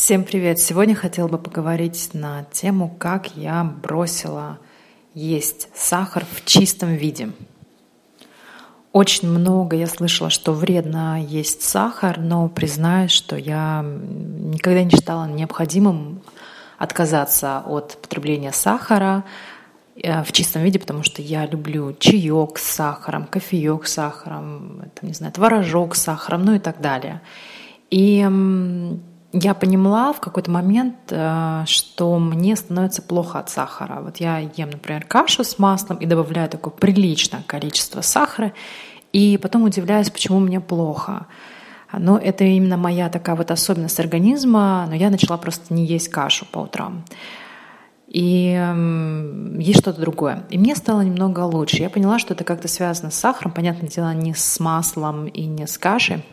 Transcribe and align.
Всем 0.00 0.22
привет! 0.22 0.60
Сегодня 0.60 0.94
хотела 0.94 1.26
бы 1.26 1.38
поговорить 1.38 2.10
на 2.12 2.44
тему, 2.52 2.88
как 3.00 3.36
я 3.36 3.64
бросила 3.64 4.60
есть 5.12 5.68
сахар 5.74 6.24
в 6.24 6.44
чистом 6.44 6.94
виде. 6.94 7.32
Очень 8.92 9.28
много 9.28 9.74
я 9.74 9.88
слышала, 9.88 10.30
что 10.30 10.52
вредно 10.52 11.20
есть 11.20 11.62
сахар, 11.62 12.20
но 12.20 12.48
признаюсь, 12.48 13.10
что 13.10 13.34
я 13.34 13.82
никогда 13.82 14.84
не 14.84 14.90
считала 14.90 15.26
необходимым 15.26 16.22
отказаться 16.78 17.64
от 17.66 17.98
потребления 18.00 18.52
сахара 18.52 19.24
э, 19.96 20.22
в 20.22 20.30
чистом 20.30 20.62
виде, 20.62 20.78
потому 20.78 21.02
что 21.02 21.22
я 21.22 21.44
люблю 21.44 21.92
чаек 21.98 22.58
с 22.58 22.62
сахаром, 22.62 23.26
кофеек 23.26 23.88
с 23.88 23.94
сахаром, 23.94 24.84
там, 24.94 25.08
не 25.08 25.12
знаю, 25.12 25.32
творожок 25.32 25.96
с 25.96 26.02
сахаром, 26.02 26.44
ну 26.44 26.54
и 26.54 26.60
так 26.60 26.80
далее. 26.80 27.20
И 27.90 28.24
я 29.32 29.54
поняла 29.54 30.12
в 30.12 30.20
какой-то 30.20 30.50
момент, 30.50 30.96
э, 31.10 31.64
что 31.66 32.18
мне 32.18 32.56
становится 32.56 33.02
плохо 33.02 33.38
от 33.38 33.50
сахара. 33.50 34.00
Вот 34.00 34.18
я 34.18 34.38
ем, 34.38 34.70
например, 34.70 35.04
кашу 35.04 35.44
с 35.44 35.58
маслом 35.58 35.98
и 35.98 36.06
добавляю 36.06 36.48
такое 36.48 36.72
приличное 36.72 37.42
количество 37.46 38.00
сахара, 38.00 38.52
и 39.12 39.38
потом 39.38 39.64
удивляюсь, 39.64 40.10
почему 40.10 40.38
мне 40.38 40.60
плохо. 40.60 41.26
Но 41.92 42.18
это 42.18 42.44
именно 42.44 42.76
моя 42.76 43.08
такая 43.08 43.36
вот 43.36 43.50
особенность 43.50 44.00
организма, 44.00 44.86
но 44.88 44.94
я 44.94 45.10
начала 45.10 45.38
просто 45.38 45.72
не 45.72 45.86
есть 45.86 46.08
кашу 46.08 46.46
по 46.50 46.60
утрам. 46.60 47.04
И 48.06 48.58
есть 49.58 49.80
что-то 49.80 50.00
другое. 50.00 50.44
И 50.48 50.58
мне 50.58 50.74
стало 50.76 51.02
немного 51.02 51.40
лучше. 51.40 51.76
Я 51.76 51.90
поняла, 51.90 52.18
что 52.18 52.32
это 52.32 52.44
как-то 52.44 52.68
связано 52.68 53.10
с 53.10 53.16
сахаром, 53.16 53.52
понятное 53.52 53.88
дело, 53.88 54.14
не 54.14 54.34
с 54.34 54.60
маслом 54.60 55.26
и 55.26 55.44
не 55.44 55.66
с 55.66 55.76
кашей, 55.76 56.24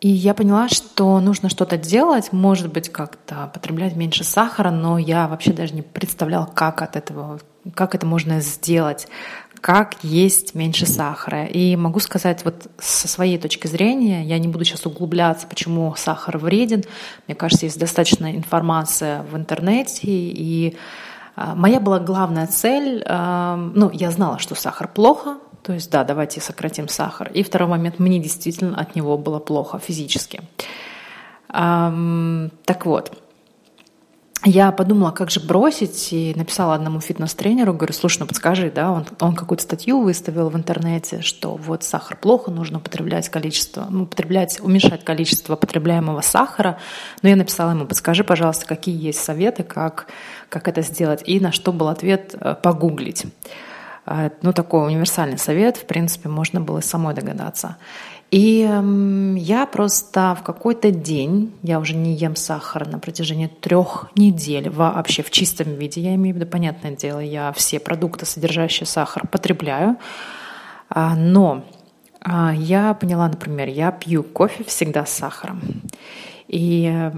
и 0.00 0.08
я 0.08 0.34
поняла, 0.34 0.68
что 0.68 1.18
нужно 1.20 1.48
что-то 1.48 1.78
делать, 1.78 2.30
может 2.30 2.70
быть, 2.70 2.90
как-то 2.90 3.50
потреблять 3.52 3.96
меньше 3.96 4.24
сахара, 4.24 4.70
но 4.70 4.98
я 4.98 5.26
вообще 5.26 5.52
даже 5.52 5.74
не 5.74 5.82
представляла, 5.82 6.46
как 6.46 6.82
от 6.82 6.96
этого, 6.96 7.40
как 7.74 7.94
это 7.94 8.04
можно 8.04 8.40
сделать, 8.40 9.08
как 9.62 9.96
есть 10.02 10.54
меньше 10.54 10.84
сахара. 10.84 11.46
И 11.46 11.76
могу 11.76 12.00
сказать 12.00 12.44
вот 12.44 12.68
со 12.78 13.08
своей 13.08 13.38
точки 13.38 13.68
зрения, 13.68 14.22
я 14.22 14.38
не 14.38 14.48
буду 14.48 14.64
сейчас 14.66 14.84
углубляться, 14.84 15.46
почему 15.46 15.94
сахар 15.96 16.36
вреден. 16.36 16.84
Мне 17.26 17.34
кажется, 17.34 17.64
есть 17.64 17.78
достаточно 17.78 18.36
информация 18.36 19.22
в 19.22 19.34
интернете, 19.34 20.02
и 20.04 20.76
а, 21.36 21.54
моя 21.54 21.80
была 21.80 22.00
главная 22.00 22.46
цель, 22.46 23.02
ну, 23.08 23.90
я 23.92 24.10
знала, 24.10 24.38
что 24.38 24.54
сахар 24.54 24.88
плохо, 24.88 25.38
то 25.66 25.72
есть, 25.72 25.90
да, 25.90 26.04
давайте 26.04 26.40
сократим 26.40 26.86
сахар. 26.86 27.28
И 27.34 27.42
второй 27.42 27.68
момент, 27.68 27.98
мне 27.98 28.20
действительно 28.20 28.78
от 28.78 28.94
него 28.94 29.18
было 29.18 29.40
плохо 29.40 29.80
физически. 29.80 30.40
Так 31.48 32.86
вот, 32.86 33.12
я 34.44 34.70
подумала, 34.70 35.10
как 35.10 35.32
же 35.32 35.40
бросить, 35.40 36.12
и 36.12 36.32
написала 36.36 36.76
одному 36.76 37.00
фитнес-тренеру, 37.00 37.74
говорю, 37.74 37.92
слушай, 37.94 38.20
ну 38.20 38.26
подскажи, 38.28 38.70
да, 38.72 38.92
он, 38.92 39.06
он 39.18 39.34
какую-то 39.34 39.64
статью 39.64 40.02
выставил 40.02 40.50
в 40.50 40.56
интернете, 40.56 41.20
что 41.20 41.56
вот 41.56 41.82
сахар 41.82 42.16
плохо, 42.16 42.52
нужно 42.52 42.78
употреблять 42.78 43.28
количество, 43.28 43.88
ну, 43.90 44.04
употреблять, 44.04 44.60
уменьшать 44.60 45.04
количество 45.04 45.56
потребляемого 45.56 46.20
сахара. 46.20 46.78
Но 47.22 47.28
я 47.28 47.34
написала 47.34 47.72
ему, 47.72 47.86
подскажи, 47.86 48.22
пожалуйста, 48.22 48.66
какие 48.66 48.96
есть 48.96 49.18
советы, 49.18 49.64
как, 49.64 50.06
как 50.48 50.68
это 50.68 50.82
сделать, 50.82 51.22
и 51.26 51.40
на 51.40 51.50
что 51.50 51.72
был 51.72 51.88
ответ 51.88 52.36
э, 52.38 52.54
погуглить. 52.54 53.26
А, 54.06 54.30
ну, 54.42 54.52
такой 54.52 54.86
универсальный 54.86 55.36
совет, 55.36 55.76
в 55.76 55.84
принципе, 55.84 56.28
можно 56.28 56.60
было 56.60 56.80
самой 56.80 57.12
догадаться. 57.14 57.76
И 58.30 58.68
я 59.38 59.66
просто 59.66 60.36
в 60.40 60.42
какой-то 60.42 60.90
день, 60.90 61.52
я 61.62 61.78
уже 61.78 61.94
не 61.94 62.14
ем 62.14 62.34
сахар 62.34 62.86
на 62.88 62.98
протяжении 62.98 63.46
трех 63.46 64.10
недель 64.16 64.68
вообще 64.68 65.22
в 65.22 65.30
чистом 65.30 65.74
виде, 65.74 66.00
я 66.00 66.14
имею 66.16 66.34
в 66.34 66.38
виду, 66.38 66.50
понятное 66.50 66.92
дело, 66.96 67.20
я 67.20 67.52
все 67.52 67.78
продукты, 67.78 68.26
содержащие 68.26 68.86
сахар, 68.86 69.28
потребляю, 69.28 69.96
а, 70.88 71.14
но 71.14 71.64
а, 72.20 72.52
я 72.52 72.94
поняла, 72.94 73.28
например, 73.28 73.68
я 73.68 73.92
пью 73.92 74.24
кофе 74.24 74.64
всегда 74.64 75.06
с 75.06 75.10
сахаром. 75.10 75.62
И 76.48 77.10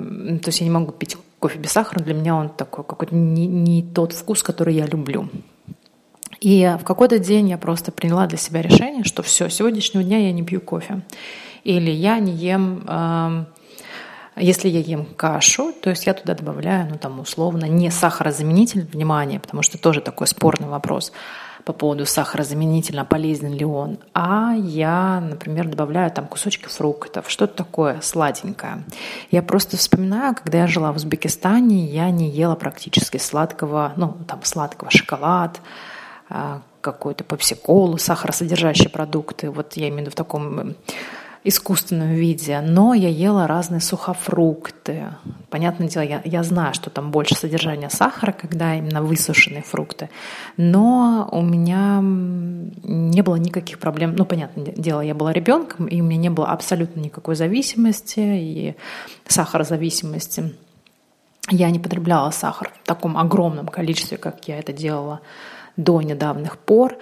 то 0.42 0.48
есть 0.48 0.60
я 0.60 0.66
не 0.66 0.72
могу 0.72 0.92
пить 0.92 1.16
кофе 1.38 1.58
без 1.58 1.72
сахара, 1.72 2.02
для 2.02 2.14
меня 2.14 2.34
он 2.34 2.48
такой 2.50 2.84
какой-то 2.84 3.14
не, 3.14 3.46
не 3.46 3.82
тот 3.82 4.12
вкус, 4.12 4.42
который 4.42 4.74
я 4.74 4.86
люблю. 4.86 5.28
И 6.40 6.76
в 6.80 6.84
какой-то 6.84 7.18
день 7.18 7.48
я 7.48 7.58
просто 7.58 7.90
приняла 7.92 8.26
для 8.26 8.38
себя 8.38 8.62
решение, 8.62 9.04
что 9.04 9.22
все, 9.22 9.48
сегодняшнего 9.48 10.04
дня 10.04 10.18
я 10.18 10.32
не 10.32 10.42
пью 10.42 10.60
кофе. 10.60 11.02
Или 11.64 11.90
я 11.90 12.18
не 12.20 12.32
ем, 12.32 12.84
э, 12.86 13.44
если 14.36 14.68
я 14.68 14.80
ем 14.80 15.04
кашу, 15.04 15.72
то 15.72 15.90
есть 15.90 16.06
я 16.06 16.14
туда 16.14 16.34
добавляю, 16.34 16.88
ну 16.90 16.96
там 16.96 17.20
условно, 17.20 17.64
не 17.64 17.90
сахарозаменитель, 17.90 18.86
внимание, 18.92 19.40
потому 19.40 19.62
что 19.62 19.78
тоже 19.78 20.00
такой 20.00 20.26
спорный 20.26 20.68
вопрос 20.68 21.12
по 21.64 21.72
поводу 21.72 22.06
сахарозаменителя, 22.06 23.04
полезен 23.04 23.52
ли 23.52 23.64
он, 23.64 23.98
а 24.14 24.54
я, 24.54 25.20
например, 25.20 25.68
добавляю 25.68 26.10
там 26.10 26.26
кусочки 26.26 26.66
фруктов, 26.66 27.28
что-то 27.28 27.56
такое 27.56 28.00
сладенькое. 28.00 28.84
Я 29.30 29.42
просто 29.42 29.76
вспоминаю, 29.76 30.34
когда 30.34 30.58
я 30.58 30.66
жила 30.66 30.92
в 30.92 30.96
Узбекистане, 30.96 31.84
я 31.84 32.10
не 32.10 32.30
ела 32.30 32.54
практически 32.54 33.18
сладкого, 33.18 33.92
ну 33.96 34.16
там 34.26 34.44
сладкого 34.44 34.90
шоколад, 34.90 35.60
какой-то 36.80 37.24
попсиколу, 37.24 37.98
сахаросодержащие 37.98 38.88
продукты, 38.88 39.50
вот 39.50 39.74
я 39.74 39.88
имею 39.88 39.96
в 39.96 40.00
виду 40.02 40.10
в 40.10 40.14
таком 40.14 40.74
искусственном 41.44 42.14
виде, 42.14 42.60
но 42.60 42.94
я 42.94 43.08
ела 43.08 43.46
разные 43.46 43.80
сухофрукты. 43.80 45.06
Понятное 45.50 45.88
дело, 45.88 46.02
я, 46.02 46.20
я 46.24 46.42
знаю, 46.42 46.74
что 46.74 46.90
там 46.90 47.10
больше 47.10 47.34
содержания 47.34 47.90
сахара, 47.90 48.32
когда 48.32 48.74
именно 48.74 49.02
высушенные 49.02 49.62
фрукты, 49.62 50.10
но 50.56 51.28
у 51.30 51.42
меня 51.42 52.00
не 52.02 53.22
было 53.22 53.36
никаких 53.36 53.78
проблем. 53.78 54.14
Ну, 54.16 54.24
понятное 54.24 54.72
дело, 54.76 55.00
я 55.00 55.14
была 55.14 55.32
ребенком, 55.32 55.86
и 55.86 56.00
у 56.00 56.04
меня 56.04 56.18
не 56.18 56.30
было 56.30 56.48
абсолютно 56.48 57.00
никакой 57.00 57.36
зависимости 57.36 58.20
и 58.20 58.76
сахарозависимости. 59.26 60.54
Я 61.50 61.70
не 61.70 61.78
потребляла 61.78 62.30
сахар 62.30 62.72
в 62.82 62.86
таком 62.86 63.16
огромном 63.16 63.68
количестве, 63.68 64.18
как 64.18 64.46
я 64.48 64.58
это 64.58 64.72
делала 64.72 65.20
до 65.78 66.02
недавних 66.02 66.58
пор. 66.58 66.98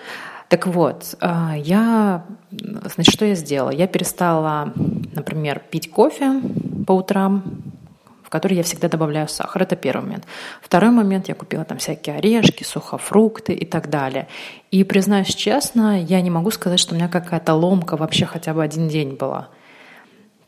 Так 0.49 0.69
вот, 0.69 1.17
а, 1.21 1.57
я, 1.57 2.25
значит, 2.51 3.13
что 3.13 3.25
я 3.25 3.35
сделала? 3.35 3.71
Я 3.71 3.89
перестала, 3.89 4.73
например, 5.13 5.61
пить 5.71 5.91
кофе 5.91 6.41
по 6.87 6.93
утрам, 6.93 7.43
в 8.23 8.31
который 8.31 8.57
я 8.57 8.63
всегда 8.63 8.89
добавляю 8.89 9.27
сахар. 9.27 9.63
Это 9.63 9.75
первый 9.75 10.03
момент. 10.03 10.25
Второй 10.63 10.91
момент, 10.91 11.29
я 11.29 11.35
купила 11.35 11.65
там 11.65 11.79
всякие 11.79 12.17
орешки, 12.17 12.63
сухофрукты 12.63 13.55
и 13.55 13.65
так 13.65 13.91
далее. 13.91 14.29
И 14.71 14.85
признаюсь 14.85 15.35
честно, 15.35 16.01
я 16.01 16.21
не 16.21 16.31
могу 16.31 16.53
сказать, 16.53 16.79
что 16.79 16.95
у 16.95 16.97
меня 16.97 17.09
какая-то 17.09 17.55
ломка 17.55 17.97
вообще 17.97 18.27
хотя 18.27 18.55
бы 18.55 18.63
один 18.63 18.89
день 18.89 19.17
была. 19.17 19.49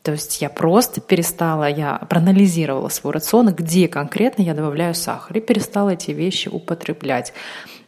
То 0.08 0.12
есть 0.12 0.40
я 0.40 0.48
просто 0.48 1.02
перестала, 1.02 1.68
я 1.68 1.98
проанализировала 2.08 2.88
свой 2.88 3.12
рацион, 3.12 3.52
где 3.52 3.88
конкретно 3.88 4.40
я 4.40 4.54
добавляю 4.54 4.94
сахар, 4.94 5.36
и 5.36 5.40
перестала 5.42 5.90
эти 5.90 6.12
вещи 6.12 6.48
употреблять. 6.48 7.34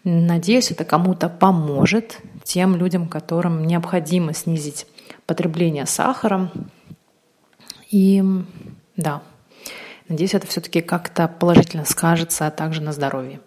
Надеюсь, 0.04 0.70
это 0.70 0.84
кому-то 0.84 1.30
поможет, 1.30 2.18
тем 2.44 2.76
людям, 2.76 3.08
которым 3.08 3.66
необходимо 3.66 4.34
снизить 4.34 4.86
потребление 5.24 5.86
сахара. 5.86 6.52
И 7.90 8.22
да, 8.98 9.22
надеюсь, 10.06 10.34
это 10.34 10.46
все-таки 10.46 10.82
как-то 10.82 11.26
положительно 11.26 11.86
скажется, 11.86 12.46
а 12.46 12.50
также 12.50 12.82
на 12.82 12.92
здоровье. 12.92 13.40